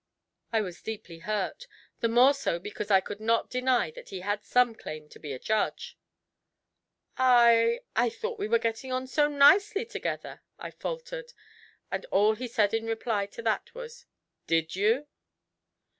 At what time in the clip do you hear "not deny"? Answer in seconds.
3.19-3.91